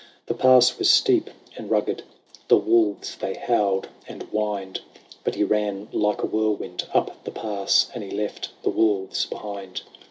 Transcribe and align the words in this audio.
The 0.25 0.33
pass 0.33 0.79
was 0.79 0.89
steep 0.89 1.29
and 1.55 1.69
rugged. 1.69 2.01
The 2.47 2.57
wolves 2.57 3.15
they 3.17 3.35
howled 3.35 3.87
and 4.07 4.23
whined; 4.31 4.81
But 5.23 5.35
he 5.35 5.43
ran 5.43 5.89
like 5.91 6.23
a 6.23 6.25
whirlwind 6.25 6.85
up 6.91 7.23
the 7.23 7.29
pass, 7.29 7.87
And 7.93 8.03
he 8.03 8.09
left 8.09 8.49
the 8.63 8.71
wolves 8.71 9.27
behind. 9.27 9.83